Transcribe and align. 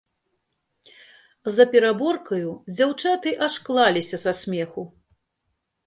За 1.59 1.63
пераборкаю 1.77 2.49
дзяўчаты 2.75 3.29
аж 3.49 3.53
клаліся 3.69 4.17
са 4.27 4.31
смеху. 4.43 4.83